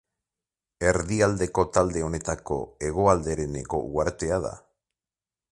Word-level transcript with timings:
Erdialdeko 0.91 1.65
talde 1.77 2.03
honetako 2.07 2.59
hegoaldereneko 2.87 3.85
uhartea 3.93 4.45
da. 4.51 4.57